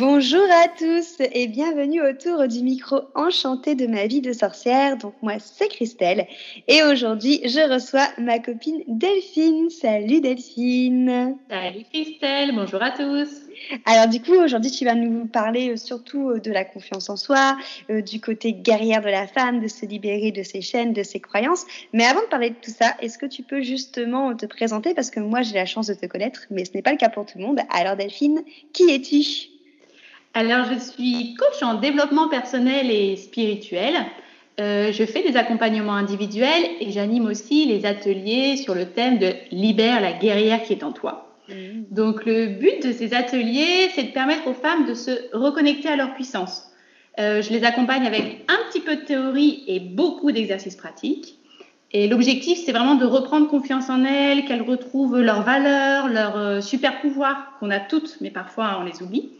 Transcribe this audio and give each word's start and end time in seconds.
Bonjour 0.00 0.46
à 0.50 0.66
tous 0.66 1.16
et 1.20 1.46
bienvenue 1.46 2.00
autour 2.00 2.48
du 2.48 2.62
micro 2.62 3.02
enchanté 3.14 3.74
de 3.74 3.86
ma 3.86 4.06
vie 4.06 4.22
de 4.22 4.32
sorcière. 4.32 4.96
Donc 4.96 5.12
moi 5.20 5.34
c'est 5.38 5.68
Christelle 5.68 6.26
et 6.68 6.82
aujourd'hui 6.82 7.42
je 7.44 7.70
reçois 7.70 8.08
ma 8.16 8.38
copine 8.38 8.82
Delphine. 8.88 9.68
Salut 9.68 10.22
Delphine. 10.22 11.36
Salut 11.50 11.84
Christelle, 11.92 12.54
bonjour 12.54 12.82
à 12.82 12.92
tous. 12.92 13.28
Alors 13.84 14.08
du 14.08 14.22
coup 14.22 14.32
aujourd'hui 14.32 14.70
tu 14.70 14.86
vas 14.86 14.94
nous 14.94 15.26
parler 15.26 15.68
euh, 15.68 15.76
surtout 15.76 16.30
euh, 16.30 16.40
de 16.40 16.50
la 16.50 16.64
confiance 16.64 17.10
en 17.10 17.16
soi, 17.18 17.58
euh, 17.90 18.00
du 18.00 18.22
côté 18.22 18.54
guerrière 18.54 19.02
de 19.02 19.10
la 19.10 19.26
femme, 19.26 19.60
de 19.60 19.68
se 19.68 19.84
libérer 19.84 20.32
de 20.32 20.42
ses 20.42 20.62
chaînes, 20.62 20.94
de 20.94 21.02
ses 21.02 21.20
croyances. 21.20 21.66
Mais 21.92 22.06
avant 22.06 22.22
de 22.22 22.28
parler 22.28 22.48
de 22.48 22.56
tout 22.62 22.70
ça, 22.70 22.96
est-ce 23.00 23.18
que 23.18 23.26
tu 23.26 23.42
peux 23.42 23.60
justement 23.60 24.34
te 24.34 24.46
présenter? 24.46 24.94
Parce 24.94 25.10
que 25.10 25.20
moi 25.20 25.42
j'ai 25.42 25.56
la 25.56 25.66
chance 25.66 25.88
de 25.88 25.94
te 25.94 26.06
connaître 26.06 26.46
mais 26.50 26.64
ce 26.64 26.70
n'est 26.72 26.80
pas 26.80 26.92
le 26.92 26.96
cas 26.96 27.10
pour 27.10 27.26
tout 27.26 27.36
le 27.36 27.44
monde. 27.44 27.60
Alors 27.68 27.96
Delphine, 27.96 28.42
qui 28.72 28.84
es-tu? 28.90 29.49
Alors, 30.32 30.66
je 30.72 30.78
suis 30.78 31.34
coach 31.34 31.62
en 31.62 31.74
développement 31.74 32.28
personnel 32.28 32.90
et 32.90 33.16
spirituel. 33.16 33.94
Euh, 34.60 34.92
je 34.92 35.04
fais 35.04 35.28
des 35.28 35.36
accompagnements 35.36 35.94
individuels 35.94 36.70
et 36.80 36.92
j'anime 36.92 37.26
aussi 37.26 37.66
les 37.66 37.84
ateliers 37.84 38.56
sur 38.56 38.74
le 38.74 38.86
thème 38.86 39.18
de 39.18 39.32
Libère 39.50 40.00
la 40.00 40.12
guerrière 40.12 40.62
qui 40.62 40.72
est 40.72 40.84
en 40.84 40.92
toi. 40.92 41.34
Mmh. 41.48 41.52
Donc, 41.90 42.26
le 42.26 42.46
but 42.46 42.86
de 42.86 42.92
ces 42.92 43.12
ateliers, 43.12 43.90
c'est 43.94 44.04
de 44.04 44.12
permettre 44.12 44.46
aux 44.46 44.54
femmes 44.54 44.86
de 44.86 44.94
se 44.94 45.10
reconnecter 45.32 45.88
à 45.88 45.96
leur 45.96 46.14
puissance. 46.14 46.70
Euh, 47.18 47.42
je 47.42 47.50
les 47.50 47.64
accompagne 47.64 48.06
avec 48.06 48.44
un 48.48 48.70
petit 48.70 48.80
peu 48.80 48.96
de 48.96 49.00
théorie 49.00 49.64
et 49.66 49.80
beaucoup 49.80 50.30
d'exercices 50.30 50.76
pratiques. 50.76 51.38
Et 51.92 52.06
l'objectif, 52.06 52.60
c'est 52.64 52.70
vraiment 52.70 52.94
de 52.94 53.04
reprendre 53.04 53.48
confiance 53.48 53.90
en 53.90 54.04
elles, 54.04 54.44
qu'elles 54.44 54.62
retrouvent 54.62 55.18
leurs 55.20 55.42
valeurs, 55.42 56.08
leurs 56.08 56.36
euh, 56.36 56.60
super 56.60 57.00
pouvoirs 57.00 57.54
qu'on 57.58 57.70
a 57.70 57.80
toutes, 57.80 58.18
mais 58.20 58.30
parfois 58.30 58.78
on 58.80 58.84
les 58.84 59.02
oublie. 59.02 59.30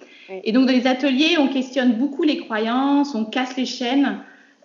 Et 0.45 0.53
donc, 0.53 0.67
dans 0.67 0.73
les 0.73 0.87
ateliers, 0.87 1.37
on 1.39 1.49
questionne 1.49 1.95
beaucoup 1.95 2.23
les 2.23 2.39
croyances, 2.39 3.15
on 3.15 3.25
casse 3.25 3.57
les 3.57 3.67
chaînes 3.67 4.21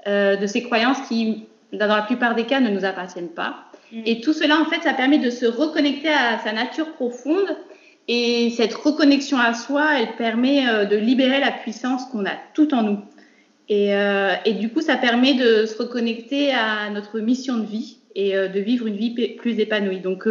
euh, 0.08 0.36
de 0.36 0.48
ces 0.48 0.62
croyances 0.64 1.02
qui, 1.08 1.46
dans 1.74 1.88
la 1.88 2.04
plupart 2.04 2.36
des 2.36 2.46
cas, 2.46 2.60
ne 2.60 2.70
nous 2.70 2.86
appartiennent 2.86 3.30
pas. 3.30 3.66
Mm. 3.92 4.02
Et 4.06 4.22
tout 4.22 4.34
cela, 4.34 4.60
en 4.60 4.66
fait, 4.66 4.82
ça 4.84 4.94
permet 4.94 5.18
de 5.18 5.30
se 5.30 5.46
reconnecter 5.46 6.10
à 6.10 6.40
sa 6.40 6.54
nature 6.54 6.92
profonde. 6.94 7.58
Et 8.08 8.52
cette 8.52 8.76
reconnexion 8.76 9.40
à 9.40 9.56
soi, 9.56 10.00
elle 10.00 10.16
permet 10.16 10.68
euh, 10.68 10.86
de 10.86 10.96
libérer 10.96 11.40
la 11.40 11.52
puissance 11.52 12.06
qu'on 12.06 12.26
a 12.26 12.36
tout 12.54 12.74
en 12.74 12.84
nous. 12.84 13.00
Et, 13.68 13.96
euh, 13.96 14.36
et, 14.46 14.54
du 14.54 14.70
coup, 14.70 14.82
ça 14.82 14.96
permet 14.96 15.34
de 15.34 15.66
se 15.66 15.76
reconnecter 15.76 16.54
à 16.54 16.92
notre 16.92 17.20
mission 17.20 17.58
de 17.58 17.66
vie 17.66 17.98
et 18.18 18.32
de 18.34 18.60
vivre 18.62 18.88
une 18.88 18.96
vie 18.96 19.36
plus 19.36 19.60
épanouie. 19.60 20.00
Donc, 20.00 20.26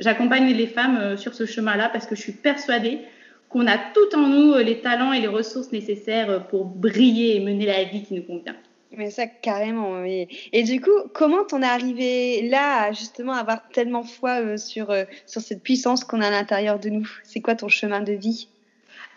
j'accompagne 0.00 0.50
les 0.54 0.66
femmes 0.66 1.18
sur 1.18 1.34
ce 1.34 1.44
chemin-là 1.44 1.90
parce 1.90 2.06
que 2.06 2.14
je 2.14 2.22
suis 2.22 2.32
persuadée 2.32 3.00
qu'on 3.48 3.66
a 3.66 3.78
tout 3.78 4.16
en 4.16 4.28
nous 4.28 4.52
euh, 4.54 4.62
les 4.62 4.80
talents 4.80 5.12
et 5.12 5.20
les 5.20 5.28
ressources 5.28 5.72
nécessaires 5.72 6.30
euh, 6.30 6.38
pour 6.38 6.64
briller 6.64 7.36
et 7.36 7.40
mener 7.40 7.66
la 7.66 7.84
vie 7.84 8.02
qui 8.02 8.14
nous 8.14 8.22
convient. 8.22 8.56
Mais 8.92 9.10
ça, 9.10 9.26
carrément. 9.26 10.04
Et, 10.04 10.62
du 10.62 10.80
coup, 10.80 10.90
comment 11.12 11.44
t'en 11.44 11.60
es 11.60 11.66
arrivé 11.66 12.48
là 12.48 12.84
à 12.84 12.92
justement 12.92 13.32
avoir 13.32 13.68
tellement 13.68 14.04
foi 14.04 14.40
euh, 14.40 14.56
sur, 14.56 14.94
sur 15.26 15.40
cette 15.40 15.62
puissance 15.62 16.04
qu'on 16.04 16.22
a 16.22 16.28
à 16.28 16.30
l'intérieur 16.30 16.78
de 16.78 16.88
nous? 16.88 17.08
C'est 17.24 17.40
quoi 17.40 17.56
ton 17.56 17.68
chemin 17.68 18.00
de 18.00 18.12
vie? 18.12 18.48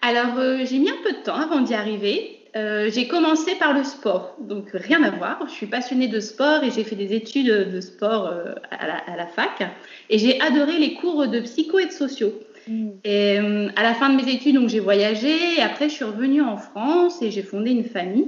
Alors, 0.02 0.38
j'ai 0.66 0.80
mis 0.80 0.90
un 0.90 0.98
peu 1.04 1.12
de 1.12 1.24
temps 1.24 1.36
avant 1.36 1.62
d'y 1.62 1.76
arriver. 1.76 2.40
j'ai 2.56 3.08
commencé 3.08 3.56
par 3.56 3.74
le 3.74 3.84
sport, 3.84 4.36
donc 4.40 4.70
rien 4.74 5.04
à 5.04 5.12
voir. 5.12 5.46
Je 5.48 5.54
suis 5.54 5.68
passionnée 5.68 6.08
de 6.08 6.20
sport 6.20 6.64
et 6.64 6.72
j'ai 6.72 6.84
fait 6.84 6.96
des 6.96 7.14
études 7.14 7.48
de 7.48 7.82
sport 7.82 8.28
à 8.72 8.88
la, 8.88 8.96
à, 8.96 9.16
la, 9.18 9.28
fac. 9.28 9.62
Et 10.10 10.18
j'ai 10.18 10.40
adoré 10.42 10.78
les 10.78 10.94
cours 10.96 11.28
de 11.28 11.42
psycho 11.42 11.80
et 11.80 11.86
de 11.86 11.92
sociaux. 11.92 12.34
Mm. 12.70 12.90
Et 13.04 13.40
euh, 13.40 13.68
à 13.76 13.84
la 13.84 13.94
fin 13.94 14.10
de 14.10 14.22
mes 14.22 14.32
études, 14.32 14.56
donc 14.56 14.70
j'ai 14.70 14.80
voyagé. 14.80 15.58
Et 15.58 15.62
après, 15.62 15.90
je 15.90 15.96
suis 15.96 16.06
revenue 16.06 16.42
en 16.42 16.58
France 16.58 17.22
et 17.22 17.32
j'ai 17.32 17.42
fondé 17.44 17.72
une 17.72 17.84
famille. 17.84 18.28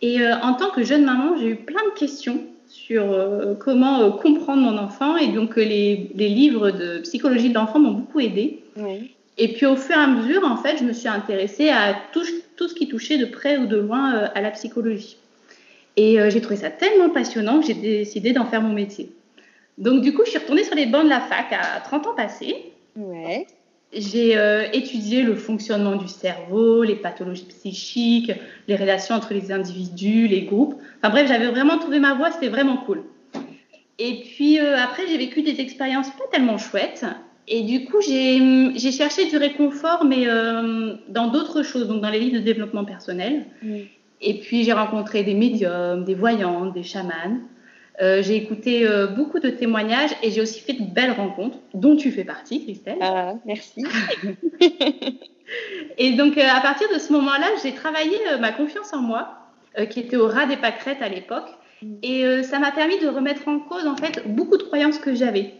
Et 0.00 0.20
euh, 0.20 0.34
en 0.40 0.54
tant 0.54 0.70
que 0.70 0.82
jeune 0.82 1.04
maman, 1.04 1.36
j'ai 1.38 1.48
eu 1.48 1.56
plein 1.56 1.82
de 1.92 1.98
questions 1.98 2.40
sur 2.68 3.12
euh, 3.12 3.54
comment 3.54 4.10
comprendre 4.12 4.62
mon 4.62 4.78
enfant. 4.78 5.16
Et 5.16 5.28
donc, 5.28 5.56
les, 5.56 6.10
livres 6.14 6.70
de 6.70 6.98
psychologie 7.00 7.50
de 7.50 7.54
l'enfant 7.54 7.80
m'ont 7.80 7.92
beaucoup 7.92 8.20
aidé. 8.20 8.60
Et 9.38 9.48
puis, 9.52 9.66
au 9.66 9.76
fur 9.76 9.96
et 9.96 10.00
à 10.00 10.06
mesure, 10.06 10.44
en 10.44 10.56
fait, 10.56 10.78
je 10.78 10.84
me 10.84 10.92
suis 10.92 11.08
intéressée 11.08 11.68
à 11.68 11.94
tout, 12.12 12.24
tout 12.56 12.68
ce 12.68 12.74
qui 12.74 12.88
touchait 12.88 13.18
de 13.18 13.24
près 13.24 13.58
ou 13.58 13.66
de 13.66 13.76
loin 13.76 14.30
à 14.34 14.40
la 14.40 14.50
psychologie. 14.50 15.16
Et 15.96 16.18
j'ai 16.30 16.40
trouvé 16.40 16.56
ça 16.56 16.70
tellement 16.70 17.10
passionnant 17.10 17.60
que 17.60 17.66
j'ai 17.66 17.74
décidé 17.74 18.32
d'en 18.32 18.44
faire 18.44 18.62
mon 18.62 18.72
métier. 18.72 19.10
Donc, 19.78 20.02
du 20.02 20.12
coup, 20.12 20.22
je 20.24 20.30
suis 20.30 20.38
retournée 20.38 20.64
sur 20.64 20.74
les 20.74 20.86
bancs 20.86 21.04
de 21.04 21.08
la 21.08 21.20
fac 21.20 21.52
à 21.52 21.80
30 21.80 22.06
ans 22.08 22.14
passés. 22.14 22.72
Ouais. 22.96 23.46
J'ai 23.94 24.38
euh, 24.38 24.64
étudié 24.72 25.22
le 25.22 25.34
fonctionnement 25.34 25.96
du 25.96 26.08
cerveau, 26.08 26.82
les 26.82 26.96
pathologies 26.96 27.44
psychiques, 27.44 28.32
les 28.66 28.76
relations 28.76 29.14
entre 29.14 29.34
les 29.34 29.52
individus, 29.52 30.26
les 30.28 30.42
groupes. 30.42 30.80
Enfin 30.98 31.10
bref, 31.10 31.28
j'avais 31.28 31.48
vraiment 31.48 31.78
trouvé 31.78 32.00
ma 32.00 32.14
voie, 32.14 32.30
c'était 32.30 32.48
vraiment 32.48 32.78
cool. 32.78 33.02
Et 33.98 34.22
puis 34.24 34.58
euh, 34.58 34.78
après, 34.78 35.06
j'ai 35.08 35.18
vécu 35.18 35.42
des 35.42 35.60
expériences 35.60 36.08
pas 36.10 36.24
tellement 36.32 36.56
chouettes. 36.56 37.04
Et 37.48 37.62
du 37.62 37.84
coup, 37.84 38.00
j'ai 38.00 38.92
cherché 38.92 39.28
du 39.28 39.36
réconfort, 39.36 40.04
mais 40.04 40.26
euh, 40.26 40.94
dans 41.08 41.26
d'autres 41.26 41.62
choses, 41.62 41.88
donc 41.88 42.00
dans 42.00 42.08
les 42.08 42.20
livres 42.20 42.38
de 42.38 42.44
développement 42.44 42.84
personnel. 42.84 43.46
Et 44.20 44.34
puis, 44.38 44.62
j'ai 44.62 44.72
rencontré 44.72 45.24
des 45.24 45.34
médiums, 45.34 46.04
des 46.04 46.14
voyantes, 46.14 46.72
des 46.72 46.84
chamans. 46.84 47.40
Euh, 48.00 48.22
j'ai 48.22 48.36
écouté 48.36 48.86
euh, 48.86 49.06
beaucoup 49.06 49.38
de 49.38 49.50
témoignages 49.50 50.12
et 50.22 50.30
j'ai 50.30 50.40
aussi 50.40 50.60
fait 50.60 50.72
de 50.72 50.84
belles 50.84 51.12
rencontres, 51.12 51.58
dont 51.74 51.94
tu 51.94 52.10
fais 52.10 52.24
partie, 52.24 52.64
Christelle. 52.64 52.96
Ah, 53.00 53.34
merci. 53.44 53.84
et 55.98 56.12
donc, 56.12 56.38
euh, 56.38 56.42
à 56.50 56.60
partir 56.60 56.88
de 56.92 56.98
ce 56.98 57.12
moment-là, 57.12 57.46
j'ai 57.62 57.74
travaillé 57.74 58.16
ma 58.40 58.52
confiance 58.52 58.92
en 58.94 59.02
moi, 59.02 59.38
qui 59.90 60.00
était 60.00 60.16
au 60.16 60.26
ras 60.26 60.46
des 60.46 60.56
pâquerettes 60.56 61.02
à 61.02 61.08
l'époque. 61.08 61.48
Mm. 61.82 61.94
Et 62.02 62.42
ça 62.42 62.58
m'a 62.58 62.72
permis 62.72 62.98
de 62.98 63.08
remettre 63.08 63.46
en 63.48 63.58
cause, 63.58 63.86
en 63.86 63.96
fait, 63.96 64.22
beaucoup 64.26 64.56
de 64.56 64.62
croyances 64.62 64.98
que 64.98 65.14
j'avais. 65.14 65.54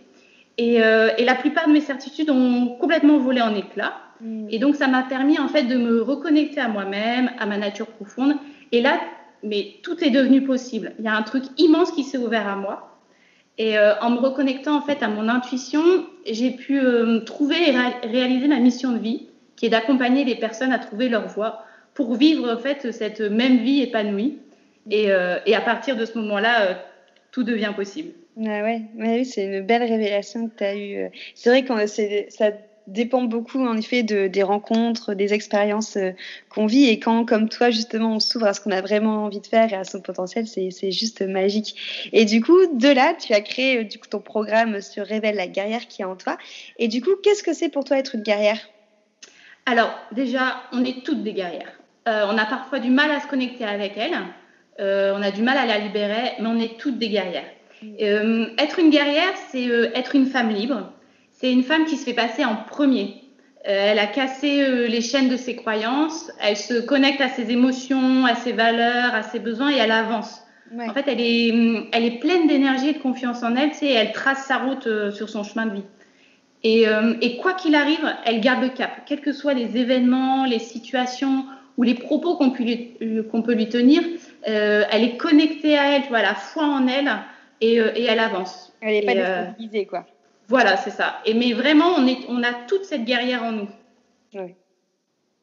Et, 0.59 0.75
et, 0.75 1.25
la 1.25 1.35
plupart 1.35 1.67
de 1.67 1.73
mes 1.73 1.81
certitudes 1.81 2.31
ont 2.31 2.77
complètement 2.79 3.19
volé 3.19 3.41
en 3.43 3.55
éclats. 3.55 3.95
Mm. 4.21 4.47
Et 4.51 4.59
donc, 4.59 4.77
ça 4.77 4.87
m'a 4.87 5.03
permis, 5.03 5.39
en 5.39 5.49
fait, 5.49 5.65
de 5.65 5.77
me 5.77 6.03
reconnecter 6.03 6.61
à 6.61 6.69
moi-même, 6.69 7.31
à 7.39 7.47
ma 7.47 7.59
nature 7.59 7.87
profonde. 7.87 8.37
Et 8.71 8.81
là, 8.81 9.01
mais 9.43 9.75
tout 9.83 10.03
est 10.03 10.11
devenu 10.11 10.43
possible. 10.43 10.93
Il 10.99 11.05
y 11.05 11.09
a 11.09 11.15
un 11.15 11.23
truc 11.23 11.45
immense 11.59 11.91
qui 11.93 12.05
s'est 12.05 12.19
ouvert 12.19 12.49
à 12.49 12.57
moi. 12.57 12.89
Et 13.59 13.77
euh, 13.77 13.99
en 14.01 14.11
me 14.11 14.19
reconnectant 14.19 14.77
en 14.77 14.81
fait 14.81 15.03
à 15.03 15.09
mon 15.09 15.29
intuition, 15.29 15.83
j'ai 16.27 16.53
pu 16.53 16.81
euh, 16.81 17.21
trouver 17.21 17.57
et 17.69 18.07
réaliser 18.07 18.49
ma 18.49 18.59
mission 18.59 18.93
de 18.93 18.99
vie, 18.99 19.29
qui 19.57 19.67
est 19.67 19.69
d'accompagner 19.69 20.25
les 20.25 20.37
personnes 20.37 20.73
à 20.73 20.79
trouver 20.79 21.09
leur 21.09 21.29
voie 21.29 21.65
pour 21.95 22.15
vivre 22.15 22.51
en 22.51 22.59
fait 22.59 22.93
cette 22.93 23.21
même 23.21 23.59
vie 23.59 23.83
épanouie. 23.83 24.39
Et, 24.91 25.13
euh, 25.13 25.37
à 25.55 25.61
partir 25.61 25.97
de 25.97 26.05
ce 26.05 26.19
moment-là, 26.19 26.83
tout 27.31 27.45
devient 27.45 27.73
possible. 27.77 28.13
Ouais, 28.37 28.83
ouais 28.97 29.25
c'est 29.25 29.45
une 29.45 29.61
belle 29.61 29.83
révélation 29.83 30.49
que 30.49 30.57
tu 30.57 30.65
as 30.65 30.77
eue. 30.77 31.11
C'est 31.35 31.51
vrai 31.51 31.63
que 31.63 31.87
ça 32.31 32.47
dépend 32.87 33.23
beaucoup 33.23 33.65
en 33.65 33.77
effet 33.77 34.03
de, 34.03 34.27
des 34.27 34.43
rencontres, 34.43 35.15
des 35.15 35.33
expériences 35.33 35.97
euh, 35.97 36.11
qu'on 36.49 36.67
vit 36.67 36.89
et 36.89 36.99
quand, 36.99 37.25
comme 37.25 37.49
toi 37.49 37.71
justement, 37.71 38.15
on 38.15 38.21
s'ouvre 38.21 38.47
à 38.47 38.55
ce 38.55 38.61
qu'on 38.61 38.71
a 38.71 38.81
vraiment 38.81 39.25
envie 39.25 39.41
de 39.41 39.47
faire 39.47 39.73
et 39.73 39.77
à 39.77 39.85
son 39.85 40.01
potentiel, 40.01 40.47
c'est 40.47 40.91
juste 40.91 41.23
magique. 41.23 42.09
Et 42.13 42.25
du 42.25 42.43
coup, 42.43 42.59
de 42.75 42.89
là, 42.89 43.15
tu 43.15 43.33
as 43.33 43.41
créé 43.41 43.79
euh, 43.79 43.85
du 43.85 43.99
coup 43.99 44.09
ton 44.09 44.21
programme 44.21 44.81
sur 44.81 45.07
Révèle 45.07 45.37
la 45.37 45.47
guerrière 45.47 45.87
qui 45.89 46.03
est 46.03 46.05
en 46.05 46.17
toi. 46.17 46.37
Et 46.79 46.89
du 46.89 47.03
coup, 47.03 47.11
qu'est-ce 47.23 47.43
que 47.43 47.53
c'est 47.53 47.69
pour 47.69 47.85
toi 47.85 47.99
être 47.99 48.15
une 48.15 48.23
guerrière? 48.23 48.59
Alors 49.67 49.95
déjà, 50.11 50.57
on 50.73 50.85
est 50.85 51.05
toutes 51.05 51.23
des 51.23 51.33
guerrières. 51.33 51.79
Euh, 52.09 52.27
on 52.29 52.37
a 52.37 52.47
parfois 52.47 52.81
du 52.81 52.91
mal 52.91 53.11
à 53.13 53.21
se 53.21 53.29
connecter 53.29 53.65
avec 53.65 53.97
elles, 53.97 54.19
on 54.79 55.23
a 55.23 55.31
du 55.31 55.43
mal 55.43 55.57
à 55.57 55.67
la 55.67 55.79
libérer, 55.79 56.33
mais 56.41 56.49
on 56.49 56.59
est 56.59 56.77
toutes 56.79 56.99
des 56.99 57.09
guerrières. 57.09 57.45
Mmh. 57.83 58.59
être 58.59 58.79
une 58.79 58.91
guerrière, 58.91 59.33
c'est 59.51 59.67
être 59.95 60.15
une 60.15 60.27
femme 60.27 60.51
libre 60.51 60.93
c'est 61.43 61.53
une 61.53 61.65
femme 61.65 61.87
qui 61.87 61.97
se 61.97 62.05
fait 62.05 62.15
passer 62.15 62.45
en 62.45 62.55
premier. 62.55 63.17
Euh, 63.69 63.91
elle 63.91 63.99
a 63.99 64.07
cassé 64.07 64.63
euh, 64.63 64.87
les 64.87 65.01
chaînes 65.01 65.29
de 65.29 65.37
ses 65.37 65.57
croyances, 65.57 66.31
elle 66.41 66.57
se 66.57 66.81
connecte 66.81 67.21
à 67.21 67.29
ses 67.29 67.51
émotions, 67.51 68.25
à 68.27 68.37
ses 68.37 68.53
valeurs, 68.53 69.15
à 69.15 69.23
ses 69.23 69.41
besoins 69.41 69.73
et 69.73 69.77
elle 69.77 69.91
avance. 69.91 70.41
En 70.79 70.95
fait, 70.95 71.05
elle 71.07 71.21
est, 71.21 71.53
mm, 71.53 71.87
elle 71.93 72.05
est 72.05 72.19
pleine 72.19 72.47
d'énergie 72.47 72.91
et 72.91 72.93
de 72.95 72.99
confiance 72.99 73.43
en 73.43 73.57
elle, 73.57 73.73
et 73.83 73.93
elle 73.93 74.13
trace 74.13 74.47
sa 74.47 74.59
route 74.59 74.87
euh, 74.87 75.11
sur 75.11 75.29
son 75.29 75.43
chemin 75.43 75.67
de 75.67 75.75
vie. 75.75 75.85
Et, 76.65 76.85
et 77.23 77.39
quoi 77.39 77.55
qu'il 77.55 77.75
arrive, 77.75 78.09
elle 78.25 78.41
garde 78.41 78.63
le 78.63 78.69
cap, 78.69 79.05
quels 79.05 79.21
que 79.21 79.33
soient 79.33 79.53
les 79.53 79.77
événements, 79.77 80.45
les 80.45 80.61
situations 80.61 81.45
ou 81.77 81.83
les 81.83 81.95
propos 81.95 82.37
qu'on 82.37 82.51
peut, 82.51 82.65
peut, 83.43 83.55
lui 83.55 83.69
tenir, 83.69 84.01
elle 84.45 85.03
est 85.03 85.17
connectée 85.17 85.77
à 85.77 85.97
elle, 85.97 86.03
tu 86.03 86.11
vois, 86.11 86.23
la 86.23 86.37
foi 86.37 86.63
en 86.63 86.87
elle 86.87 87.11
et, 87.61 87.79
et 87.79 88.05
elle 88.05 88.21
avance. 88.21 88.73
Elle 88.81 88.95
n'est 88.95 89.03
pas 89.03 89.15
déstabilisée, 89.15 89.87
quoi. 89.87 90.07
Voilà, 90.53 90.77
c'est 90.77 90.91
ça. 90.91 91.23
Et 91.25 91.33
mais 91.33 91.55
vraiment, 91.55 91.95
on, 91.97 92.07
est, 92.07 92.19
on 92.29 92.43
a 92.43 92.53
toute 92.53 92.85
cette 92.85 93.07
guerrière 93.07 93.43
en 93.43 93.53
nous. 93.53 93.69
Oui. 94.35 94.55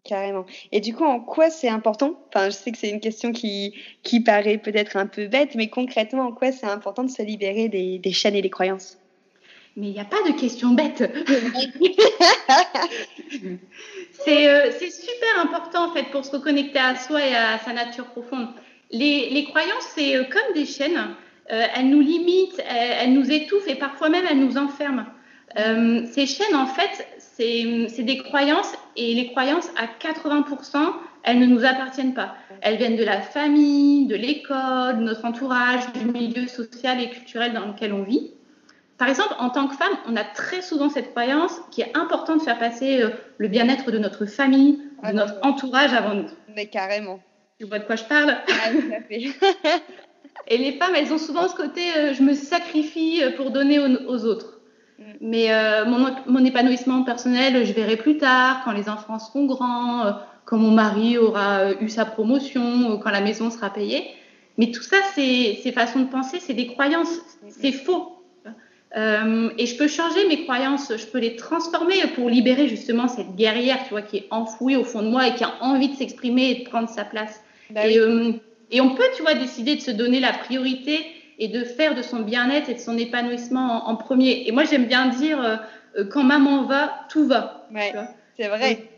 Carrément. 0.04 0.46
Et 0.72 0.82
du 0.82 0.94
coup, 0.94 1.04
en 1.04 1.20
quoi 1.20 1.50
c'est 1.50 1.68
important? 1.68 2.14
Enfin, 2.28 2.52
je 2.52 2.56
sais 2.56 2.72
que 2.72 2.78
c'est 2.78 2.92
une 2.92 3.00
question 3.00 3.32
qui, 3.32 3.74
qui 4.04 4.20
paraît 4.20 4.60
peut-être 4.60 4.98
un 4.98 5.08
peu 5.08 5.26
bête, 5.26 5.56
mais 5.56 5.68
concrètement, 5.68 6.28
en 6.28 6.32
quoi 6.32 6.52
c'est 6.52 6.68
important 6.68 7.04
de 7.04 7.10
se 7.10 7.24
libérer 7.24 7.70
des, 7.70 7.98
des 7.98 8.12
chaînes 8.12 8.36
et 8.36 8.44
des 8.44 8.52
croyances? 8.52 9.00
Mais 9.76 9.88
il 9.88 9.94
n'y 9.94 10.00
a 10.00 10.06
pas 10.06 10.22
de 10.28 10.40
question 10.40 10.70
bête. 10.70 11.04
Euh, 14.28 14.72
c'est 14.78 14.92
super 14.92 15.42
important, 15.42 15.90
en 15.90 15.94
fait, 15.94 16.04
pour 16.12 16.24
se 16.24 16.32
reconnecter 16.32 16.78
à 16.78 16.96
soi 16.96 17.26
et 17.26 17.34
à 17.34 17.58
sa 17.58 17.74
nature 17.74 18.06
profonde. 18.06 18.50
Les, 18.92 19.30
les 19.30 19.46
croyances, 19.46 19.92
c'est 19.96 20.18
euh, 20.18 20.24
comme 20.26 20.54
des 20.54 20.66
chaînes. 20.66 21.16
Euh, 21.52 21.66
elles 21.76 21.90
nous 21.90 22.02
limitent, 22.02 22.62
elles, 22.68 23.14
nous 23.14 23.32
étouffent 23.32 23.68
et 23.68 23.76
parfois 23.76 24.10
même 24.10 24.26
elles 24.30 24.40
nous 24.40 24.58
enferment. 24.58 25.06
ces 25.56 26.26
chaînes, 26.26 26.56
en 26.56 26.68
fait, 26.68 27.08
c'est 27.18 28.04
des 28.04 28.18
croyances 28.18 28.74
et 28.96 29.14
les 29.16 29.32
croyances, 29.32 29.70
à 29.78 29.86
80%, 29.86 30.78
elles 31.24 31.40
ne 31.40 31.46
nous 31.46 31.66
appartiennent 31.66 32.14
pas. 32.14 32.36
Elles 32.62 32.78
viennent 32.78 32.96
de 32.96 33.04
la 33.04 33.22
famille, 33.22 34.06
de 34.08 34.16
l'école, 34.16 34.98
de 34.98 35.04
notre 35.04 35.26
entourage, 35.26 35.92
du 35.94 36.06
milieu 36.06 36.48
social 36.48 37.02
et 37.02 37.10
culturel 37.10 37.54
dans 37.54 37.66
lequel 37.68 37.94
on 37.94 38.04
vit. 38.04 38.32
Par 38.98 39.08
exemple, 39.08 39.34
en 39.40 39.50
tant 39.50 39.68
que 39.68 39.76
femme, 39.76 39.98
on 40.08 40.16
a 40.18 40.26
très 40.26 40.62
souvent 40.62 40.90
cette 40.90 41.12
croyance 41.12 41.62
qui 41.72 41.82
est 41.82 41.96
important 41.96 42.36
de 42.36 42.42
faire 42.42 42.60
passer 42.60 43.02
euh, 43.02 43.10
le 43.38 43.48
bien-être 43.48 43.92
de 43.92 43.98
notre 43.98 44.26
famille, 44.26 44.82
de 45.08 45.14
notre 45.14 45.36
entourage 45.42 45.94
avant 45.94 46.16
nous. 46.16 46.28
Mais 46.54 46.66
carrément. 46.66 47.22
Tu 47.58 47.66
vois 47.66 47.80
de 47.80 47.86
quoi 47.86 47.96
je 47.96 48.04
parle? 48.04 48.36
Ah, 48.50 48.72
tout 48.72 48.94
à 48.94 49.02
fait. 49.02 49.30
Et 50.48 50.58
les 50.58 50.74
femmes, 50.74 50.96
elles 50.96 51.14
ont 51.14 51.18
souvent 51.18 51.48
ce 51.48 51.56
côté 51.56 51.82
euh, 51.98 52.14
je 52.14 52.24
me 52.24 52.34
sacrifie 52.34 53.22
euh, 53.24 53.36
pour 53.36 53.52
donner 53.52 53.80
aux 53.80 54.26
autres. 54.26 54.60
Mais 55.22 55.52
euh, 55.52 55.86
mon, 55.86 56.44
épanouissement 56.44 57.04
personnel, 57.04 57.66
je 57.66 57.74
verrai 57.74 57.96
plus 57.96 58.18
tard, 58.18 58.62
quand 58.66 58.72
les 58.72 58.90
enfants 58.90 59.20
seront 59.20 59.46
grands, 59.46 60.06
euh, 60.06 60.12
quand 60.46 60.58
mon 60.58 60.72
mari 60.72 61.18
aura 61.18 61.72
eu 61.80 61.90
sa 61.90 62.06
promotion, 62.06 62.98
quand 62.98 63.12
la 63.12 63.22
maison 63.22 63.50
sera 63.50 63.70
payée. 63.70 64.08
Mais 64.58 64.72
tout 64.72 64.82
ça, 64.82 64.98
c'est 65.16 65.58
ces 65.64 65.72
façons 65.72 66.02
de 66.02 66.10
penser, 66.10 66.40
c'est 66.42 66.54
des 66.54 66.68
croyances, 66.68 67.18
c'est 67.50 67.72
faux. 67.72 68.24
et 68.96 69.66
je 69.66 69.78
peux 69.78 69.88
changer 69.88 70.28
mes 70.28 70.44
croyances, 70.44 70.92
je 70.98 71.06
peux 71.06 71.20
les 71.20 71.38
transformer 71.38 71.96
pour 72.16 72.30
libérer 72.30 72.68
justement 72.68 73.08
cette 73.08 73.36
guerrière, 73.36 73.78
tu 73.86 73.92
vois, 73.92 74.02
qui 74.02 74.18
est 74.18 74.28
enfouie 74.32 74.76
au 74.76 74.84
fond 74.84 75.02
de 75.02 75.08
moi 75.08 75.28
et 75.28 75.36
qui 75.36 75.46
a 75.46 75.54
envie 75.62 75.90
de 75.90 75.96
s'exprimer 75.96 76.50
et 76.50 76.56
de 76.64 76.70
prendre 76.70 76.90
sa 76.90 77.06
place. 77.06 77.42
Bah 77.70 77.88
et, 77.88 78.00
et, 78.72 78.82
on 78.82 78.96
peut, 78.96 79.08
tu 79.16 79.22
vois, 79.22 79.36
décider 79.36 79.76
de 79.76 79.82
se 79.82 79.92
donner 79.92 80.20
la 80.20 80.34
priorité 80.34 81.06
et 81.38 81.48
de 81.48 81.64
faire 81.64 81.96
de 81.96 82.02
son 82.02 82.20
bien-être 82.20 82.70
et 82.70 82.74
de 82.74 82.80
son 82.80 82.98
épanouissement 82.98 83.88
en, 83.88 83.96
premier. 83.96 84.48
Et 84.48 84.52
moi, 84.52 84.64
j'aime 84.66 84.86
bien 84.86 85.08
dire, 85.08 85.42
euh, 85.42 85.56
euh, 85.98 86.06
quand 86.06 86.24
maman 86.24 86.64
va, 86.64 87.06
tout 87.10 87.26
va. 87.26 87.68
Ouais, 87.74 87.94
c'est 88.38 88.48
vrai. 88.48 88.90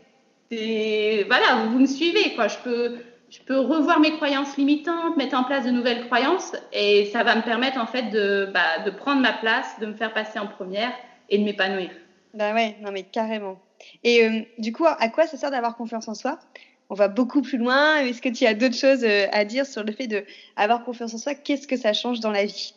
Et, 0.50 1.24
voilà, 1.28 1.66
vous 1.66 1.78
me 1.78 1.86
suivez, 1.86 2.34
quoi. 2.34 2.48
Je 2.48 2.58
peux, 2.58 2.96
je 3.30 3.38
peux 3.40 3.58
revoir 3.58 4.00
mes 4.00 4.12
croyances 4.12 4.56
limitantes, 4.56 5.16
mettre 5.16 5.36
en 5.36 5.44
place 5.44 5.64
de 5.64 5.70
nouvelles 5.70 6.06
croyances, 6.06 6.52
et 6.72 7.06
ça 7.06 7.22
va 7.22 7.36
me 7.36 7.42
permettre, 7.42 7.78
en 7.78 7.86
fait, 7.86 8.10
de, 8.10 8.50
bah, 8.52 8.84
de 8.84 8.90
prendre 8.90 9.22
ma 9.22 9.32
place, 9.32 9.78
de 9.80 9.86
me 9.86 9.94
faire 9.94 10.12
passer 10.12 10.38
en 10.38 10.46
première 10.46 10.92
et 11.30 11.38
de 11.38 11.44
m'épanouir. 11.44 11.90
Bah 12.34 12.54
ouais, 12.54 12.76
non 12.80 12.92
mais 12.92 13.02
carrément. 13.02 13.58
Et 14.04 14.24
euh, 14.24 14.40
du 14.58 14.72
coup, 14.72 14.86
à 14.86 15.08
quoi 15.08 15.26
ça 15.26 15.36
sert 15.36 15.50
d'avoir 15.50 15.76
confiance 15.76 16.08
en 16.08 16.14
soi? 16.14 16.38
On 16.92 16.94
va 16.94 17.08
beaucoup 17.08 17.40
plus 17.40 17.56
loin. 17.56 18.00
Est-ce 18.00 18.20
que 18.20 18.28
tu 18.28 18.44
as 18.44 18.52
d'autres 18.52 18.76
choses 18.76 19.02
euh, 19.02 19.26
à 19.32 19.46
dire 19.46 19.64
sur 19.64 19.82
le 19.82 19.92
fait 19.92 20.06
d'avoir 20.06 20.84
confiance 20.84 21.14
en 21.14 21.18
soi? 21.18 21.34
Qu'est-ce 21.34 21.66
que 21.66 21.78
ça 21.78 21.94
change 21.94 22.20
dans 22.20 22.30
la 22.30 22.44
vie? 22.44 22.74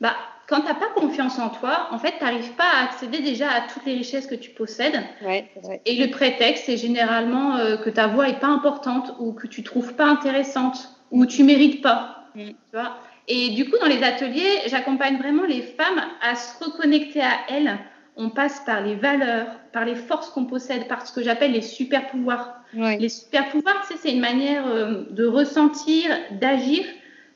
Bah, 0.00 0.16
quand 0.48 0.62
tu 0.62 0.66
n'as 0.66 0.74
pas 0.74 0.88
confiance 0.96 1.38
en 1.38 1.50
toi, 1.50 1.86
en 1.92 2.00
fait, 2.00 2.14
tu 2.18 2.24
n'arrives 2.24 2.50
pas 2.54 2.64
à 2.64 2.84
accéder 2.84 3.20
déjà 3.20 3.48
à 3.48 3.60
toutes 3.60 3.86
les 3.86 3.94
richesses 3.94 4.26
que 4.26 4.34
tu 4.34 4.50
possèdes. 4.50 5.00
Ouais, 5.24 5.48
vrai. 5.62 5.80
Et 5.86 5.94
le 6.04 6.10
prétexte, 6.10 6.64
c'est 6.66 6.76
généralement 6.76 7.56
euh, 7.56 7.76
que 7.76 7.90
ta 7.90 8.08
voix 8.08 8.28
est 8.28 8.40
pas 8.40 8.48
importante 8.48 9.12
ou 9.20 9.32
que 9.32 9.46
tu 9.46 9.62
trouves 9.62 9.94
pas 9.94 10.06
intéressante 10.06 10.88
ou 11.12 11.24
tu 11.24 11.44
mérites 11.44 11.80
pas. 11.80 12.26
Mm. 12.34 12.48
Tu 12.48 12.54
vois? 12.72 12.96
Et 13.28 13.50
du 13.50 13.70
coup, 13.70 13.78
dans 13.80 13.86
les 13.86 14.02
ateliers, 14.02 14.62
j'accompagne 14.66 15.16
vraiment 15.16 15.44
les 15.44 15.62
femmes 15.62 16.02
à 16.20 16.34
se 16.34 16.62
reconnecter 16.62 17.20
à 17.20 17.38
elles. 17.48 17.78
On 18.16 18.30
passe 18.30 18.60
par 18.64 18.80
les 18.80 18.94
valeurs, 18.94 19.46
par 19.72 19.84
les 19.84 19.96
forces 19.96 20.30
qu'on 20.30 20.44
possède, 20.44 20.86
par 20.86 21.06
ce 21.06 21.12
que 21.12 21.22
j'appelle 21.22 21.52
les 21.52 21.62
super 21.62 22.06
pouvoirs. 22.06 22.60
Les 22.72 23.08
super 23.08 23.48
pouvoirs, 23.50 23.88
c'est 23.96 24.12
une 24.12 24.20
manière 24.20 24.66
euh, 24.66 25.04
de 25.10 25.26
ressentir, 25.26 26.10
d'agir 26.40 26.84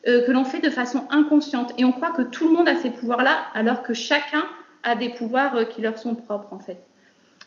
euh, 0.07 0.25
que 0.27 0.33
l'on 0.33 0.45
fait 0.45 0.61
de 0.61 0.71
façon 0.71 1.07
inconsciente. 1.11 1.73
Et 1.79 1.85
on 1.85 1.93
croit 1.93 2.11
que 2.11 2.23
tout 2.23 2.49
le 2.49 2.55
monde 2.55 2.69
a 2.69 2.77
ces 2.77 2.91
pouvoirs-là, 2.91 3.47
alors 3.55 3.83
que 3.83 3.95
chacun 3.95 4.45
a 4.83 4.95
des 4.95 5.11
pouvoirs 5.11 5.57
euh, 5.57 5.65
qui 5.65 5.81
leur 5.81 5.99
sont 5.99 6.15
propres, 6.15 6.53
en 6.53 6.59
fait. 6.59 6.79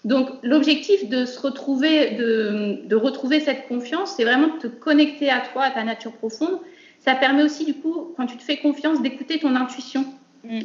Donc, 0.03 0.29
l'objectif 0.41 1.07
de 1.09 1.25
se 1.25 1.39
retrouver, 1.39 2.11
de, 2.11 2.95
retrouver 2.95 3.39
cette 3.39 3.67
confiance, 3.67 4.15
c'est 4.17 4.23
vraiment 4.23 4.47
de 4.47 4.59
te 4.59 4.67
connecter 4.67 5.29
à 5.29 5.41
toi, 5.41 5.63
à 5.63 5.71
ta 5.71 5.83
nature 5.83 6.13
profonde. 6.13 6.59
Ça 6.99 7.15
permet 7.15 7.43
aussi, 7.43 7.65
du 7.65 7.75
coup, 7.75 8.13
quand 8.17 8.25
tu 8.25 8.37
te 8.37 8.43
fais 8.43 8.57
confiance, 8.57 9.01
d'écouter 9.01 9.39
ton 9.39 9.55
intuition. 9.55 10.05
Mm. 10.43 10.61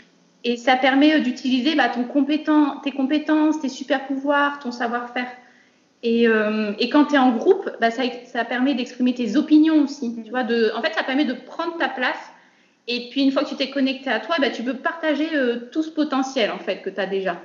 Et 0.48 0.56
ça 0.56 0.76
permet 0.76 1.20
d'utiliser 1.20 1.74
bah, 1.74 1.88
ton 1.88 2.04
compétent, 2.04 2.76
tes 2.76 2.92
compétences, 2.92 3.60
tes 3.60 3.68
super 3.68 4.06
pouvoirs, 4.06 4.60
ton 4.60 4.70
savoir-faire. 4.70 5.26
Euh, 6.04 6.72
et, 6.78 6.88
quand 6.88 7.06
tu 7.06 7.16
es 7.16 7.18
en 7.18 7.32
groupe, 7.32 7.68
bah, 7.80 7.90
ça, 7.90 8.04
ça, 8.26 8.44
permet 8.44 8.74
d'exprimer 8.74 9.12
tes 9.12 9.34
opinions 9.34 9.82
aussi. 9.82 10.14
Tu 10.24 10.30
vois, 10.30 10.44
de, 10.44 10.70
en 10.76 10.82
fait, 10.82 10.94
ça 10.94 11.02
permet 11.02 11.24
de 11.24 11.32
prendre 11.32 11.76
ta 11.78 11.88
place. 11.88 12.30
Et 12.86 13.08
puis, 13.10 13.24
une 13.24 13.32
fois 13.32 13.42
que 13.42 13.48
tu 13.48 13.56
t'es 13.56 13.70
connecté 13.70 14.08
à 14.08 14.20
toi, 14.20 14.36
bah, 14.38 14.50
tu 14.50 14.62
peux 14.62 14.74
partager 14.74 15.34
euh, 15.34 15.68
tout 15.72 15.82
ce 15.82 15.90
potentiel 15.90 16.52
en 16.52 16.60
fait, 16.60 16.80
que 16.80 16.90
tu 16.90 17.00
as 17.00 17.06
déjà. 17.06 17.40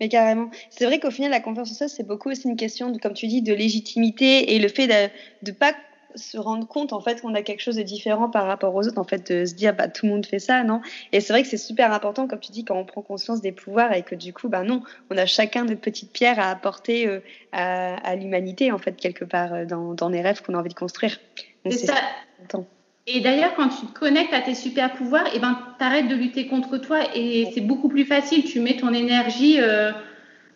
Mais 0.00 0.08
carrément. 0.08 0.50
C'est 0.70 0.86
vrai 0.86 0.98
qu'au 0.98 1.10
final, 1.10 1.32
la 1.32 1.40
confiance 1.40 1.72
en 1.72 1.74
soi, 1.74 1.88
c'est 1.88 2.06
beaucoup 2.06 2.30
aussi 2.30 2.48
une 2.48 2.56
question, 2.56 2.88
de, 2.88 2.98
comme 2.98 3.12
tu 3.12 3.26
dis, 3.26 3.42
de 3.42 3.52
légitimité 3.52 4.54
et 4.54 4.58
le 4.58 4.68
fait 4.68 4.86
de 4.86 5.50
ne 5.50 5.54
pas 5.54 5.74
se 6.14 6.38
rendre 6.38 6.66
compte 6.66 6.92
en 6.92 7.00
fait 7.00 7.20
qu'on 7.20 7.34
a 7.34 7.42
quelque 7.42 7.60
chose 7.60 7.76
de 7.76 7.82
différent 7.82 8.28
par 8.30 8.46
rapport 8.46 8.74
aux 8.74 8.86
autres, 8.86 8.98
en 8.98 9.04
fait 9.04 9.32
de 9.32 9.44
se 9.44 9.54
dire 9.54 9.74
bah 9.74 9.88
tout 9.88 10.06
le 10.06 10.12
monde 10.12 10.26
fait 10.26 10.38
ça, 10.38 10.64
non? 10.64 10.80
Et 11.12 11.20
c'est 11.20 11.32
vrai 11.32 11.42
que 11.42 11.48
c'est 11.48 11.56
super 11.56 11.92
important, 11.92 12.26
comme 12.26 12.40
tu 12.40 12.52
dis, 12.52 12.64
quand 12.64 12.76
on 12.76 12.84
prend 12.84 13.02
conscience 13.02 13.40
des 13.40 13.52
pouvoirs 13.52 13.92
et 13.92 14.02
que 14.02 14.14
du 14.14 14.32
coup, 14.32 14.48
bah 14.48 14.62
non, 14.62 14.82
on 15.10 15.16
a 15.16 15.26
chacun 15.26 15.64
notre 15.64 15.80
petite 15.80 16.12
pierre 16.12 16.38
à 16.38 16.50
apporter 16.50 17.06
euh, 17.06 17.20
à, 17.52 18.14
l'humanité 18.16 18.72
en 18.72 18.78
fait 18.78 18.92
quelque 18.92 19.24
part 19.24 19.52
euh, 19.52 19.64
dans, 19.64 19.94
dans 19.94 20.08
les 20.08 20.20
rêves 20.20 20.42
qu'on 20.42 20.54
a 20.54 20.58
envie 20.58 20.70
de 20.70 20.74
construire. 20.74 21.18
C'est 21.64 21.86
ça. 21.86 21.94
Et 23.06 23.20
d'ailleurs, 23.20 23.54
quand 23.56 23.68
tu 23.68 23.86
te 23.86 23.98
connectes 23.98 24.32
à 24.32 24.40
tes 24.40 24.54
super 24.54 24.92
pouvoirs, 24.92 25.26
et 25.28 25.36
eh 25.36 25.38
ben, 25.40 25.58
t'arrêtes 25.78 26.06
de 26.08 26.14
lutter 26.14 26.46
contre 26.46 26.78
toi 26.78 26.98
et 27.14 27.48
c'est 27.52 27.60
beaucoup 27.60 27.88
plus 27.88 28.04
facile. 28.04 28.44
Tu 28.44 28.60
mets 28.60 28.76
ton 28.76 28.92
énergie. 28.92 29.60
Euh, 29.60 29.90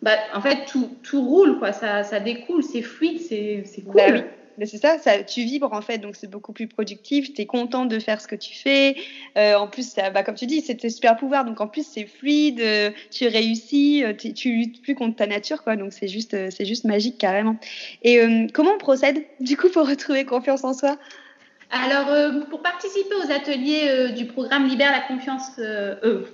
bah, 0.01 0.11
en 0.33 0.41
fait, 0.41 0.65
tout, 0.65 0.89
tout 1.03 1.21
roule, 1.21 1.57
quoi. 1.59 1.73
Ça, 1.73 2.03
ça 2.03 2.19
découle, 2.19 2.63
c'est 2.63 2.81
fluide, 2.81 3.19
c'est 3.19 3.81
cool. 3.83 3.95
Bah 3.95 4.21
c'est 4.63 4.77
ça, 4.77 4.97
ça, 4.99 5.23
tu 5.23 5.41
vibres 5.41 5.73
en 5.73 5.81
fait, 5.81 5.97
donc 5.97 6.15
c'est 6.15 6.29
beaucoup 6.29 6.53
plus 6.53 6.67
productif, 6.67 7.33
tu 7.33 7.41
es 7.41 7.45
content 7.45 7.85
de 7.85 7.99
faire 7.99 8.21
ce 8.21 8.27
que 8.27 8.35
tu 8.35 8.53
fais. 8.55 8.95
Euh, 9.37 9.55
en 9.55 9.67
plus, 9.67 9.87
ça, 9.87 10.09
bah, 10.09 10.23
comme 10.23 10.35
tu 10.35 10.45
dis, 10.45 10.61
c'est 10.61 10.75
tes 10.75 10.89
super 10.89 11.17
pouvoirs, 11.17 11.43
donc 11.43 11.59
en 11.59 11.67
plus 11.67 11.85
c'est 11.85 12.05
fluide, 12.05 12.61
euh, 12.61 12.91
tu 13.11 13.27
réussis, 13.27 14.03
euh, 14.03 14.13
tu 14.13 14.55
luttes 14.55 14.81
plus 14.81 14.95
contre 14.95 15.17
ta 15.17 15.27
nature, 15.27 15.63
quoi. 15.63 15.75
Donc 15.75 15.91
c'est 15.91 16.07
juste, 16.07 16.49
c'est 16.51 16.65
juste 16.65 16.85
magique 16.85 17.17
carrément. 17.17 17.57
Et 18.03 18.19
comment 18.53 18.71
on 18.75 18.77
procède 18.77 19.23
du 19.39 19.57
coup 19.57 19.69
pour 19.69 19.87
retrouver 19.87 20.25
confiance 20.25 20.63
en 20.63 20.73
soi? 20.73 20.97
Alors, 21.71 22.45
pour 22.49 22.61
participer 22.61 23.15
aux 23.15 23.31
ateliers 23.31 24.13
du 24.15 24.25
programme 24.25 24.67
Libère 24.67 24.91
la 24.91 25.01
confiance, 25.01 25.59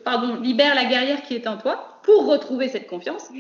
pardon, 0.04 0.40
Libère 0.42 0.76
la 0.76 0.86
guerrière 0.86 1.24
qui 1.24 1.36
est 1.36 1.48
en 1.48 1.58
toi, 1.58 1.91
pour 2.04 2.28
retrouver 2.28 2.68
cette 2.68 2.88
confiance. 2.88 3.30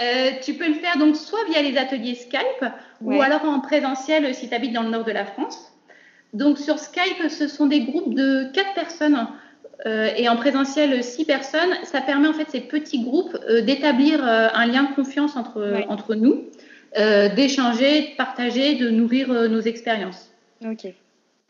Euh, 0.00 0.30
tu 0.42 0.54
peux 0.54 0.66
le 0.66 0.74
faire 0.74 0.98
donc 0.98 1.14
soit 1.14 1.44
via 1.48 1.62
les 1.62 1.78
ateliers 1.78 2.16
Skype 2.16 2.64
ou 3.00 3.22
alors 3.22 3.44
en 3.44 3.60
présentiel 3.60 4.34
si 4.34 4.48
tu 4.48 4.54
habites 4.54 4.72
dans 4.72 4.82
le 4.82 4.90
nord 4.90 5.04
de 5.04 5.12
la 5.12 5.24
France. 5.24 5.72
Donc 6.32 6.58
sur 6.58 6.80
Skype, 6.80 7.30
ce 7.30 7.46
sont 7.46 7.66
des 7.66 7.82
groupes 7.82 8.12
de 8.12 8.50
quatre 8.52 8.74
personnes 8.74 9.28
euh, 9.86 10.10
et 10.16 10.28
en 10.28 10.34
présentiel 10.34 11.04
six 11.04 11.24
personnes. 11.24 11.70
Ça 11.84 12.00
permet 12.00 12.26
en 12.26 12.32
fait 12.32 12.50
ces 12.50 12.60
petits 12.60 13.04
groupes 13.04 13.38
euh, 13.48 13.60
d'établir 13.60 14.24
un 14.24 14.66
lien 14.66 14.82
de 14.82 14.94
confiance 14.96 15.36
entre, 15.36 15.84
entre 15.88 16.16
nous, 16.16 16.42
d'échanger, 17.36 18.00
de 18.00 18.16
partager, 18.16 18.74
de 18.74 18.90
nourrir 18.90 19.28
nos 19.48 19.60
expériences. 19.60 20.32
Ok. 20.64 20.92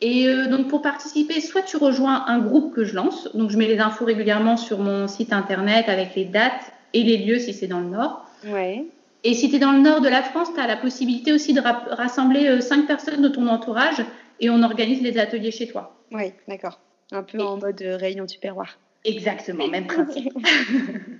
Et 0.06 0.28
euh, 0.28 0.48
donc 0.48 0.68
pour 0.68 0.82
participer, 0.82 1.40
soit 1.40 1.62
tu 1.62 1.78
rejoins 1.78 2.26
un 2.26 2.38
groupe 2.38 2.74
que 2.74 2.84
je 2.84 2.94
lance, 2.94 3.30
donc 3.32 3.48
je 3.48 3.56
mets 3.56 3.66
les 3.66 3.78
infos 3.78 4.04
régulièrement 4.04 4.58
sur 4.58 4.78
mon 4.78 5.08
site 5.08 5.32
internet 5.32 5.88
avec 5.88 6.14
les 6.14 6.26
dates 6.26 6.72
et 6.92 7.02
les 7.02 7.16
lieux 7.16 7.38
si 7.38 7.54
c'est 7.54 7.68
dans 7.68 7.80
le 7.80 7.88
nord. 7.88 8.26
Ouais. 8.46 8.84
Et 9.24 9.32
si 9.32 9.48
tu 9.48 9.56
es 9.56 9.58
dans 9.58 9.72
le 9.72 9.78
nord 9.78 10.02
de 10.02 10.08
la 10.10 10.22
France, 10.22 10.48
tu 10.52 10.60
as 10.60 10.66
la 10.66 10.76
possibilité 10.76 11.32
aussi 11.32 11.54
de 11.54 11.62
rassembler 11.62 12.46
euh, 12.46 12.60
cinq 12.60 12.86
personnes 12.86 13.22
de 13.22 13.28
ton 13.28 13.46
entourage 13.46 14.04
et 14.40 14.50
on 14.50 14.62
organise 14.62 15.00
les 15.00 15.16
ateliers 15.16 15.50
chez 15.50 15.68
toi. 15.68 15.96
Oui, 16.12 16.34
d'accord. 16.48 16.80
Un 17.10 17.22
peu 17.22 17.40
en 17.40 17.56
mode 17.56 17.80
euh, 17.80 17.96
réunion 17.96 18.26
du 18.26 18.36
perroir. 18.36 18.78
Exactement, 19.06 19.68
même 19.68 19.86
principe. 19.86 20.34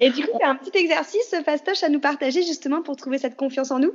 et 0.03 0.11
du 0.11 0.25
coup, 0.25 0.37
tu 0.39 0.45
as 0.45 0.51
un 0.51 0.57
petit 0.57 0.77
exercice 0.77 1.35
fastoche 1.43 1.83
à 1.85 1.89
nous 1.89 2.01
partager 2.01 2.43
justement 2.43 2.83
pour 2.83 2.97
trouver 2.97 3.17
cette 3.17 3.37
confiance 3.37 3.71
en 3.71 3.79
nous 3.79 3.95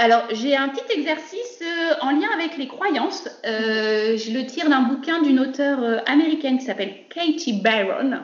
Alors, 0.00 0.22
j'ai 0.30 0.54
un 0.54 0.68
petit 0.68 0.96
exercice 0.96 1.60
euh, 1.60 1.94
en 2.02 2.12
lien 2.12 2.28
avec 2.32 2.56
les 2.56 2.68
croyances. 2.68 3.28
Euh, 3.44 4.16
je 4.16 4.30
le 4.32 4.46
tire 4.46 4.70
d'un 4.70 4.82
bouquin 4.82 5.20
d'une 5.22 5.40
auteure 5.40 5.82
euh, 5.82 5.98
américaine 6.06 6.58
qui 6.58 6.66
s'appelle 6.66 6.94
Katie 7.10 7.60
Byron. 7.60 8.20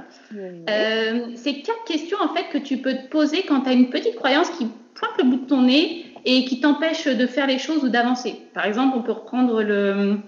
c'est 1.35 1.63
quatre 1.63 1.85
questions 1.85 2.19
en 2.23 2.33
fait 2.33 2.45
que 2.53 2.59
tu 2.59 2.77
peux 2.77 2.95
te 2.95 3.09
poser 3.09 3.43
quand 3.43 3.63
tu 3.63 3.71
as 3.71 3.73
une 3.73 3.91
petite 3.91 4.15
croyance 4.15 4.51
qui 4.51 4.69
pointe 4.95 5.19
le 5.19 5.25
bout 5.25 5.37
de 5.39 5.47
ton 5.49 5.63
nez 5.63 6.07
et 6.25 6.45
qui 6.45 6.61
t'empêche 6.61 7.09
de 7.09 7.27
faire 7.27 7.49
les 7.49 7.59
choses 7.59 7.83
ou 7.83 7.89
d'avancer. 7.89 8.37
Par 8.55 8.67
exemple, 8.67 8.97
on 8.97 9.03
peut 9.03 9.13
reprendre 9.13 9.61
le, 9.65 10.19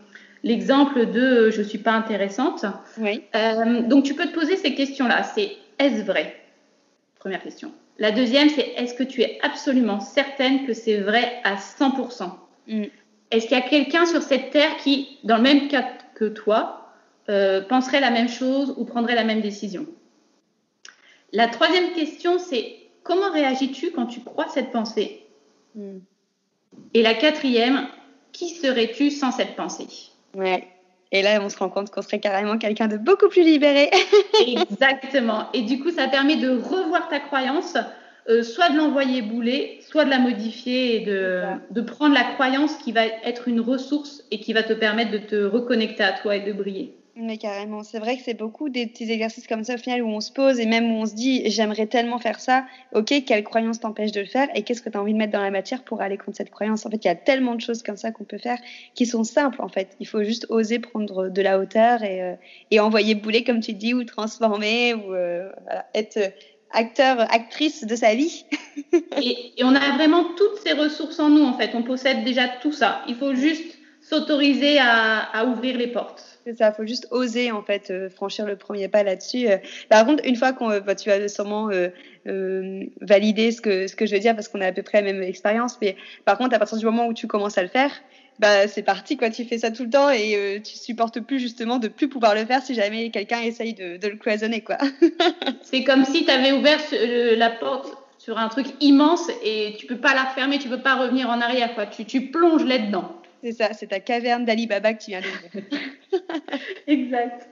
l'exemple 0.42 1.12
de 1.12 1.50
je 1.50 1.62
suis 1.62 1.78
pas 1.78 1.92
intéressante. 1.92 2.66
Oui. 2.98 3.22
donc, 3.84 4.02
tu 4.02 4.14
peux 4.14 4.26
te 4.26 4.34
poser 4.34 4.56
ces 4.56 4.74
questions-là. 4.74 5.22
C'est 5.22 5.52
est-ce 5.78 6.02
vrai? 6.02 6.34
Première 7.20 7.42
question. 7.42 7.70
La 7.98 8.12
deuxième, 8.12 8.50
c'est 8.50 8.74
est-ce 8.76 8.94
que 8.94 9.02
tu 9.02 9.22
es 9.22 9.38
absolument 9.42 10.00
certaine 10.00 10.66
que 10.66 10.74
c'est 10.74 10.98
vrai 10.98 11.40
à 11.44 11.56
100% 11.56 12.30
mm. 12.68 12.84
Est-ce 13.30 13.46
qu'il 13.48 13.56
y 13.56 13.60
a 13.60 13.68
quelqu'un 13.68 14.06
sur 14.06 14.22
cette 14.22 14.50
terre 14.50 14.76
qui, 14.76 15.18
dans 15.24 15.36
le 15.36 15.42
même 15.42 15.68
cas 15.68 15.84
que 16.14 16.26
toi, 16.26 16.92
euh, 17.28 17.60
penserait 17.60 18.00
la 18.00 18.10
même 18.10 18.28
chose 18.28 18.74
ou 18.76 18.84
prendrait 18.84 19.14
la 19.14 19.24
même 19.24 19.40
décision? 19.40 19.86
La 21.32 21.48
troisième 21.48 21.92
question, 21.92 22.38
c'est 22.38 22.76
comment 23.02 23.32
réagis-tu 23.32 23.90
quand 23.90 24.06
tu 24.06 24.20
crois 24.20 24.48
cette 24.48 24.70
pensée? 24.70 25.26
Mm. 25.74 25.98
Et 26.94 27.02
la 27.02 27.14
quatrième, 27.14 27.88
qui 28.32 28.50
serais-tu 28.50 29.10
sans 29.10 29.32
cette 29.32 29.56
pensée? 29.56 29.88
Ouais. 30.34 30.68
Et 31.12 31.22
là, 31.22 31.40
on 31.40 31.48
se 31.48 31.58
rend 31.58 31.68
compte 31.68 31.90
qu'on 31.90 32.02
serait 32.02 32.18
carrément 32.18 32.58
quelqu'un 32.58 32.88
de 32.88 32.96
beaucoup 32.96 33.28
plus 33.28 33.42
libéré. 33.42 33.90
Exactement. 34.46 35.48
Et 35.52 35.62
du 35.62 35.78
coup, 35.80 35.90
ça 35.90 36.08
permet 36.08 36.36
de 36.36 36.50
revoir 36.50 37.08
ta 37.08 37.20
croyance, 37.20 37.76
euh, 38.28 38.42
soit 38.42 38.70
de 38.70 38.76
l'envoyer 38.76 39.22
bouler, 39.22 39.78
soit 39.88 40.04
de 40.04 40.10
la 40.10 40.18
modifier 40.18 40.96
et 40.96 41.04
de, 41.04 41.42
de, 41.70 41.80
prendre 41.80 42.14
la 42.14 42.24
croyance 42.24 42.74
qui 42.78 42.90
va 42.90 43.06
être 43.06 43.46
une 43.46 43.60
ressource 43.60 44.24
et 44.30 44.40
qui 44.40 44.52
va 44.52 44.64
te 44.64 44.72
permettre 44.72 45.12
de 45.12 45.18
te 45.18 45.44
reconnecter 45.44 46.02
à 46.02 46.12
toi 46.12 46.36
et 46.36 46.40
de 46.40 46.52
briller. 46.52 46.96
Mais 47.18 47.38
carrément, 47.38 47.82
c'est 47.82 47.98
vrai 47.98 48.18
que 48.18 48.22
c'est 48.22 48.34
beaucoup 48.34 48.68
des 48.68 48.86
petits 48.86 49.10
exercices 49.10 49.46
comme 49.46 49.64
ça 49.64 49.76
au 49.76 49.78
final 49.78 50.02
où 50.02 50.08
on 50.08 50.20
se 50.20 50.30
pose 50.30 50.60
et 50.60 50.66
même 50.66 50.92
où 50.92 50.96
on 50.96 51.06
se 51.06 51.14
dit 51.14 51.48
j'aimerais 51.50 51.86
tellement 51.86 52.18
faire 52.18 52.40
ça. 52.40 52.66
Ok, 52.94 53.24
quelle 53.26 53.42
croyance 53.42 53.80
t'empêche 53.80 54.12
de 54.12 54.20
le 54.20 54.26
faire 54.26 54.48
et 54.54 54.62
qu'est-ce 54.62 54.82
que 54.82 54.90
tu 54.90 54.98
as 54.98 55.00
envie 55.00 55.14
de 55.14 55.18
mettre 55.18 55.32
dans 55.32 55.40
la 55.40 55.50
matière 55.50 55.82
pour 55.82 56.02
aller 56.02 56.18
contre 56.18 56.36
cette 56.36 56.50
croyance? 56.50 56.84
En 56.84 56.90
fait, 56.90 57.02
il 57.02 57.08
y 57.08 57.10
a 57.10 57.14
tellement 57.14 57.54
de 57.54 57.62
choses 57.62 57.82
comme 57.82 57.96
ça 57.96 58.12
qu'on 58.12 58.24
peut 58.24 58.36
faire 58.36 58.58
qui 58.94 59.06
sont 59.06 59.24
simples 59.24 59.62
en 59.62 59.68
fait. 59.68 59.96
Il 59.98 60.06
faut 60.06 60.22
juste 60.22 60.44
oser 60.50 60.78
prendre 60.78 61.30
de 61.30 61.40
la 61.42 61.58
hauteur 61.58 62.02
et, 62.02 62.22
euh, 62.22 62.34
et 62.70 62.80
envoyer 62.80 63.14
bouler 63.14 63.44
comme 63.44 63.60
tu 63.60 63.72
dis 63.72 63.94
ou 63.94 64.04
transformer 64.04 64.92
ou 64.92 65.14
euh, 65.14 65.50
voilà, 65.64 65.86
être 65.94 66.18
acteur, 66.70 67.20
actrice 67.32 67.86
de 67.86 67.96
sa 67.96 68.14
vie. 68.14 68.44
et 69.22 69.64
on 69.64 69.74
a 69.74 69.96
vraiment 69.96 70.34
toutes 70.36 70.58
ces 70.62 70.74
ressources 70.74 71.18
en 71.18 71.30
nous 71.30 71.44
en 71.44 71.54
fait. 71.54 71.70
On 71.74 71.82
possède 71.82 72.24
déjà 72.24 72.46
tout 72.60 72.72
ça. 72.72 73.00
Il 73.08 73.14
faut 73.14 73.34
juste 73.34 73.78
s'autoriser 74.08 74.78
à, 74.78 75.18
à 75.18 75.44
ouvrir 75.44 75.76
les 75.76 75.88
portes. 75.88 76.36
C'est 76.44 76.58
ça, 76.58 76.72
faut 76.72 76.86
juste 76.86 77.08
oser 77.10 77.50
en 77.50 77.62
fait 77.62 77.90
euh, 77.90 78.08
franchir 78.08 78.46
le 78.46 78.54
premier 78.54 78.86
pas 78.86 79.02
là-dessus. 79.02 79.48
Euh. 79.48 79.56
Par 79.88 80.06
contre, 80.06 80.24
une 80.24 80.36
fois 80.36 80.52
qu'on, 80.52 80.70
euh, 80.70 80.80
bah, 80.80 80.94
tu 80.94 81.08
vas 81.10 81.28
sûrement 81.28 81.70
valider 83.00 83.52
ce 83.52 83.60
que 83.60 83.86
ce 83.86 83.96
que 83.96 84.06
je 84.06 84.14
veux 84.14 84.20
dire 84.20 84.34
parce 84.34 84.48
qu'on 84.48 84.60
a 84.60 84.66
à 84.66 84.72
peu 84.72 84.82
près 84.82 85.00
la 85.00 85.12
même 85.12 85.22
expérience, 85.22 85.78
mais 85.80 85.96
par 86.24 86.38
contre, 86.38 86.54
à 86.54 86.58
partir 86.58 86.78
du 86.78 86.84
moment 86.84 87.06
où 87.06 87.14
tu 87.14 87.26
commences 87.26 87.58
à 87.58 87.62
le 87.62 87.68
faire, 87.68 87.90
bah 88.38 88.68
c'est 88.68 88.82
parti 88.82 89.16
quoi. 89.16 89.30
Tu 89.30 89.44
fais 89.44 89.58
ça 89.58 89.70
tout 89.70 89.84
le 89.84 89.90
temps 89.90 90.10
et 90.10 90.60
tu 90.64 90.76
supportes 90.76 91.20
plus 91.20 91.40
justement 91.40 91.78
de 91.78 91.88
plus 91.88 92.08
pouvoir 92.08 92.34
le 92.34 92.44
faire 92.44 92.62
si 92.62 92.74
jamais 92.74 93.10
quelqu'un 93.10 93.40
essaye 93.40 93.74
de, 93.74 93.96
de, 93.96 94.08
le 94.08 94.16
cloisonner 94.16 94.60
quoi. 94.60 94.76
c'est 95.62 95.84
comme 95.84 96.04
si 96.04 96.24
tu 96.24 96.30
avais 96.30 96.52
ouvert 96.52 96.80
la 97.36 97.50
porte 97.50 97.96
sur 98.18 98.38
un 98.38 98.48
truc 98.48 98.66
immense 98.80 99.30
et 99.44 99.76
tu 99.78 99.86
peux 99.86 99.98
pas 99.98 100.14
la 100.14 100.24
refermer, 100.24 100.58
tu 100.58 100.68
peux 100.68 100.82
pas 100.82 100.96
revenir 100.96 101.30
en 101.30 101.40
arrière 101.40 101.74
quoi. 101.74 101.86
Tu, 101.86 102.04
tu 102.04 102.30
plonges 102.30 102.64
là-dedans. 102.64 103.12
C'est 103.46 103.52
ça, 103.52 103.72
c'est 103.74 103.86
ta 103.86 104.00
caverne 104.00 104.44
d'Ali 104.44 104.66
Baba 104.66 104.92
que 104.92 105.04
tu 105.04 105.12
viens 105.12 105.20
d'ouvrir. 105.20 105.62
exact. 106.88 107.48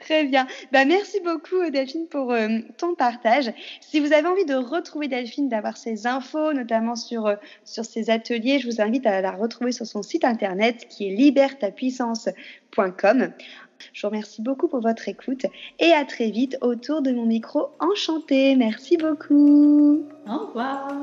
Très 0.00 0.24
bien. 0.24 0.46
Bah, 0.72 0.86
merci 0.86 1.20
beaucoup 1.20 1.68
Delphine 1.68 2.06
pour 2.08 2.32
euh, 2.32 2.60
ton 2.78 2.94
partage. 2.94 3.52
Si 3.82 4.00
vous 4.00 4.14
avez 4.14 4.26
envie 4.26 4.46
de 4.46 4.54
retrouver 4.54 5.08
Delphine, 5.08 5.50
d'avoir 5.50 5.76
ses 5.76 6.06
infos, 6.06 6.54
notamment 6.54 6.96
sur, 6.96 7.26
euh, 7.26 7.36
sur 7.66 7.84
ses 7.84 8.08
ateliers, 8.08 8.60
je 8.60 8.66
vous 8.66 8.80
invite 8.80 9.06
à 9.06 9.20
la 9.20 9.32
retrouver 9.32 9.72
sur 9.72 9.84
son 9.84 10.02
site 10.02 10.24
internet 10.24 10.86
qui 10.88 11.06
est 11.06 11.14
libertapuissance.com. 11.14 13.32
Je 13.92 14.00
vous 14.00 14.08
remercie 14.08 14.40
beaucoup 14.40 14.68
pour 14.68 14.80
votre 14.80 15.06
écoute 15.06 15.44
et 15.80 15.92
à 15.92 16.06
très 16.06 16.30
vite 16.30 16.56
autour 16.62 17.02
de 17.02 17.12
mon 17.12 17.26
micro 17.26 17.68
enchanté. 17.78 18.56
Merci 18.56 18.96
beaucoup. 18.96 20.02
Au 20.26 20.46
revoir. 20.46 20.94